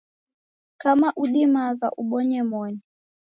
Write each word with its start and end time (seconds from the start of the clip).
Kama 0.81 1.07
udimagha, 1.23 1.87
ubonye 2.01 2.39
moni 2.49 2.81